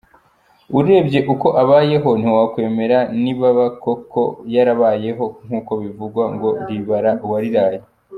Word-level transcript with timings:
Urebye 0.79 1.19
uko 1.33 1.47
abayeho 1.61 2.09
ntiwakwemera 2.21 2.99
nibaba 3.21 3.65
koko 3.83 4.21
yarabayeho 4.53 5.25
nk'uko 5.45 5.71
abivuga, 5.77 6.21
ngo 6.33 6.49
ribara 6.67 7.11
uwariraye. 7.25 7.79